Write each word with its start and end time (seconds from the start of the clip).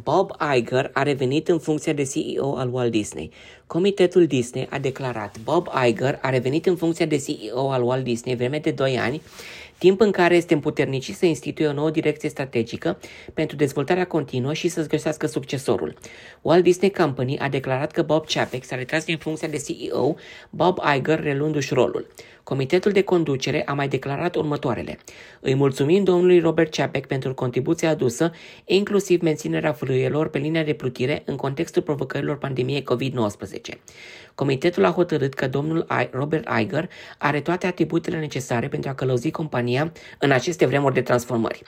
Bob 0.00 0.30
Iger 0.56 0.90
a 0.92 1.02
revenit 1.02 1.48
în 1.48 1.58
funcția 1.58 1.92
de 1.92 2.02
CEO 2.02 2.56
al 2.56 2.74
Walt 2.74 2.90
Disney. 2.90 3.30
Comitetul 3.66 4.26
Disney 4.26 4.66
a 4.70 4.78
declarat 4.78 5.36
Bob 5.44 5.68
Iger 5.88 6.18
a 6.22 6.30
revenit 6.30 6.66
în 6.66 6.76
funcția 6.76 7.06
de 7.06 7.16
CEO 7.16 7.70
al 7.70 7.82
Walt 7.82 8.04
Disney 8.04 8.36
vreme 8.36 8.58
de 8.58 8.70
2 8.70 8.98
ani, 8.98 9.22
timp 9.78 10.00
în 10.00 10.10
care 10.10 10.36
este 10.36 10.54
împuternicit 10.54 11.16
să 11.16 11.26
instituie 11.26 11.66
o 11.66 11.72
nouă 11.72 11.90
direcție 11.90 12.28
strategică 12.28 12.98
pentru 13.34 13.56
dezvoltarea 13.56 14.06
continuă 14.06 14.52
și 14.52 14.68
să-ți 14.68 14.88
găsească 14.88 15.26
succesorul. 15.26 15.94
Walt 16.40 16.62
Disney 16.62 16.90
Company 16.90 17.38
a 17.38 17.48
declarat 17.48 17.90
că 17.90 18.02
Bob 18.02 18.26
Chapek 18.26 18.64
s-a 18.64 18.76
retras 18.76 19.04
din 19.04 19.18
funcția 19.18 19.48
de 19.48 19.56
CEO, 19.56 20.14
Bob 20.50 20.78
Iger 20.96 21.22
reluându-și 21.22 21.74
rolul. 21.74 22.06
Comitetul 22.42 22.92
de 22.92 23.02
conducere 23.02 23.62
a 23.66 23.72
mai 23.72 23.88
declarat 23.88 24.34
următoarele. 24.34 24.98
Îi 25.40 25.54
mulțumim 25.54 26.04
domnului 26.04 26.40
Robert 26.40 26.74
Chapek 26.74 27.06
pentru 27.06 27.34
contribuția 27.34 27.88
adusă, 27.88 28.32
inclusiv 28.64 29.20
menținerea 29.20 29.72
fluielor 29.84 30.28
pe 30.28 30.38
linia 30.38 30.62
de 30.62 30.72
plutire 30.72 31.22
în 31.24 31.36
contextul 31.36 31.82
provocărilor 31.82 32.38
pandemiei 32.38 32.84
COVID-19. 32.92 33.78
Comitetul 34.34 34.84
a 34.84 34.90
hotărât 34.90 35.34
că 35.34 35.48
domnul 35.48 35.86
Robert 36.10 36.48
Iger 36.60 36.88
are 37.18 37.40
toate 37.40 37.66
atributele 37.66 38.18
necesare 38.18 38.68
pentru 38.68 38.90
a 38.90 38.94
călăuzi 38.94 39.30
compania 39.30 39.92
în 40.18 40.30
aceste 40.30 40.66
vremuri 40.66 40.94
de 40.94 41.02
transformări. 41.02 41.62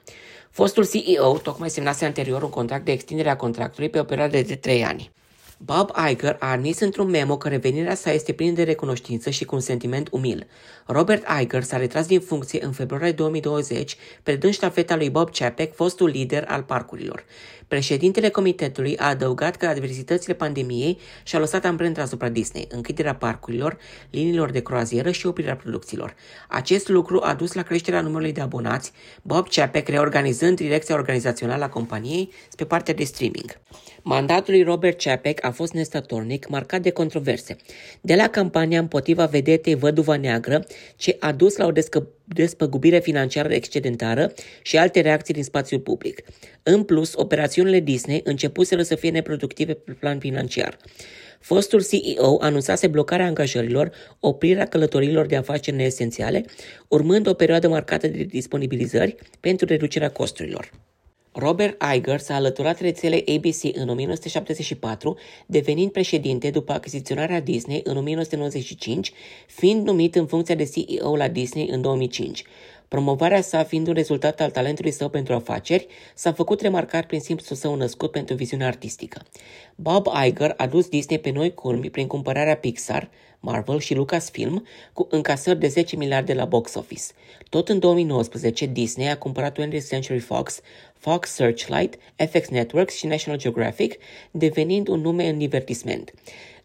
Fostul 0.50 0.86
CEO 0.86 1.38
tocmai 1.38 1.70
semnase 1.70 2.04
anterior 2.04 2.42
un 2.42 2.50
contract 2.50 2.84
de 2.84 2.92
extindere 2.92 3.30
a 3.30 3.36
contractului 3.36 3.88
pe 3.88 3.98
o 3.98 4.04
perioadă 4.04 4.40
de 4.40 4.54
3 4.54 4.84
ani. 4.84 5.10
Bob 5.58 5.90
Iger 6.10 6.36
a 6.38 6.50
admis 6.50 6.80
într-un 6.80 7.10
memo 7.10 7.36
că 7.36 7.48
revenirea 7.48 7.94
sa 7.94 8.12
este 8.12 8.32
plină 8.32 8.52
de 8.52 8.62
recunoștință 8.62 9.30
și 9.30 9.44
cu 9.44 9.54
un 9.54 9.60
sentiment 9.60 10.08
umil. 10.10 10.46
Robert 10.86 11.24
Iger 11.40 11.62
s-a 11.62 11.76
retras 11.76 12.06
din 12.06 12.20
funcție 12.20 12.64
în 12.64 12.72
februarie 12.72 13.12
2020, 13.12 13.96
predând 14.22 14.52
ștafeta 14.52 14.96
lui 14.96 15.10
Bob 15.10 15.30
Chapek, 15.30 15.74
fostul 15.74 16.08
lider 16.08 16.44
al 16.48 16.62
parcurilor. 16.62 17.24
Președintele 17.68 18.28
comitetului 18.28 18.96
a 18.96 19.08
adăugat 19.08 19.56
că 19.56 19.66
adversitățile 19.66 20.34
pandemiei 20.34 20.98
și-au 21.22 21.40
lăsat 21.40 21.64
amprenta 21.64 22.02
asupra 22.02 22.28
Disney, 22.28 22.66
închiderea 22.70 23.14
parcurilor, 23.14 23.76
liniilor 24.10 24.50
de 24.50 24.60
croazieră 24.60 25.10
și 25.10 25.26
oprirea 25.26 25.56
producțiilor. 25.56 26.14
Acest 26.48 26.88
lucru 26.88 27.20
a 27.22 27.34
dus 27.34 27.52
la 27.52 27.62
creșterea 27.62 28.00
numărului 28.00 28.32
de 28.32 28.40
abonați, 28.40 28.92
Bob 29.22 29.48
Chapek 29.48 29.88
reorganizând 29.88 30.56
direcția 30.56 30.94
organizațională 30.94 31.64
a 31.64 31.68
companiei 31.68 32.32
spre 32.48 32.64
partea 32.64 32.94
de 32.94 33.04
streaming. 33.04 33.58
Mandatul 34.02 34.54
lui 34.54 34.62
Robert 34.62 35.02
Chapek 35.02 35.44
a 35.44 35.50
fost 35.54 35.72
nestatornic, 35.72 36.48
marcat 36.48 36.82
de 36.82 36.90
controverse. 36.90 37.56
De 38.00 38.14
la 38.14 38.28
campania 38.28 38.78
împotriva 38.78 39.26
vedetei 39.26 39.74
Văduva 39.74 40.16
Neagră, 40.16 40.66
ce 40.96 41.16
a 41.20 41.32
dus 41.32 41.56
la 41.56 41.66
o 41.66 41.72
descă- 41.72 42.08
despăgubire 42.24 42.98
financiară 42.98 43.54
excedentară 43.54 44.32
și 44.62 44.78
alte 44.78 45.00
reacții 45.00 45.34
din 45.34 45.44
spațiul 45.44 45.80
public. 45.80 46.22
În 46.62 46.82
plus, 46.82 47.12
operațiunile 47.14 47.80
Disney 47.80 48.20
începuseră 48.24 48.82
să 48.82 48.94
fie 48.94 49.10
neproductive 49.10 49.72
pe 49.74 49.92
plan 49.92 50.18
financiar. 50.18 50.76
Fostul 51.40 51.82
CEO 51.82 52.36
anunțase 52.40 52.86
blocarea 52.86 53.26
angajărilor, 53.26 53.90
oprirea 54.20 54.66
călătorilor 54.66 55.26
de 55.26 55.36
afaceri 55.36 55.76
neesențiale, 55.76 56.44
urmând 56.88 57.26
o 57.26 57.34
perioadă 57.34 57.68
marcată 57.68 58.06
de 58.08 58.22
disponibilizări 58.22 59.14
pentru 59.40 59.66
reducerea 59.66 60.10
costurilor. 60.10 60.70
Robert 61.36 61.82
Iger 61.94 62.18
s-a 62.18 62.34
alăturat 62.34 62.80
rețelei 62.80 63.24
ABC 63.36 63.76
în 63.76 63.88
1974, 63.88 65.16
devenind 65.46 65.92
președinte 65.92 66.50
după 66.50 66.72
achiziționarea 66.72 67.40
Disney 67.40 67.80
în 67.84 67.96
1995, 67.96 69.12
fiind 69.46 69.86
numit 69.86 70.14
în 70.14 70.26
funcția 70.26 70.54
de 70.54 70.64
CEO 70.64 71.16
la 71.16 71.28
Disney 71.28 71.68
în 71.68 71.80
2005. 71.80 72.44
Promovarea 72.88 73.40
sa 73.40 73.64
fiind 73.64 73.86
un 73.88 73.94
rezultat 73.94 74.40
al 74.40 74.50
talentului 74.50 74.90
său 74.90 75.08
pentru 75.08 75.34
afaceri, 75.34 75.86
s-a 76.14 76.32
făcut 76.32 76.60
remarcat 76.60 77.06
prin 77.06 77.20
simțul 77.20 77.56
său 77.56 77.74
născut 77.74 78.10
pentru 78.10 78.34
viziunea 78.34 78.66
artistică. 78.66 79.22
Bob 79.74 80.06
Iger 80.26 80.54
a 80.56 80.66
dus 80.66 80.88
Disney 80.88 81.18
pe 81.18 81.30
noi 81.30 81.54
culmi 81.54 81.90
prin 81.90 82.06
cumpărarea 82.06 82.56
Pixar, 82.56 83.10
Marvel 83.40 83.78
și 83.78 83.94
Lucasfilm 83.94 84.66
cu 84.92 85.06
încasări 85.10 85.58
de 85.58 85.68
10 85.68 85.96
miliarde 85.96 86.34
la 86.34 86.44
box 86.44 86.74
office. 86.74 87.02
Tot 87.48 87.68
în 87.68 87.78
2019, 87.78 88.66
Disney 88.66 89.10
a 89.10 89.18
cumpărat 89.18 89.58
20th 89.60 89.88
Century 89.88 90.18
Fox, 90.18 90.60
Fox 90.98 91.30
Searchlight, 91.30 91.98
FX 92.16 92.48
Networks 92.48 92.94
și 92.94 93.06
National 93.06 93.38
Geographic, 93.38 93.96
devenind 94.30 94.88
un 94.88 95.00
nume 95.00 95.28
în 95.28 95.38
divertisment. 95.38 96.12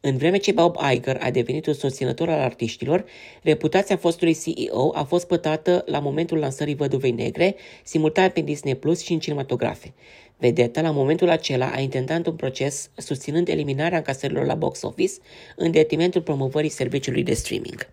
În 0.02 0.18
vreme 0.18 0.38
ce 0.38 0.52
Bob 0.52 0.76
Iger 0.94 1.18
a 1.22 1.32
devenit 1.32 1.66
un 1.66 1.74
susținător 1.74 2.30
al 2.30 2.40
artiștilor, 2.40 3.06
reputația 3.42 3.98
fostului 3.98 4.38
CEO 4.44 4.92
a 4.96 5.04
fost 5.04 5.28
pătată 5.28 5.84
la 5.86 6.00
momentul 6.00 6.38
lansării 6.38 6.76
Văduvei 6.76 7.12
Negre, 7.12 7.56
simultan 7.84 8.30
pe 8.30 8.42
Disney 8.42 8.76
Plus 8.76 9.02
și 9.02 9.14
în 9.14 9.20
cinematografe. 9.20 9.94
Vedeta, 10.38 10.82
la 10.82 10.92
momentul 10.92 11.30
acela, 11.30 11.72
a 11.72 11.80
intentat 11.80 12.28
un 12.28 12.36
proces 12.36 12.90
susținând 12.98 13.48
eliminarea 13.48 13.98
încasărilor 13.98 14.46
la 14.46 14.56
box 14.56 14.82
office 14.82 15.14
în 15.56 15.72
detrimentul 15.72 16.22
promovării 16.22 16.70
serviciului 16.70 17.24
de 17.24 17.34
streaming. 17.34 17.90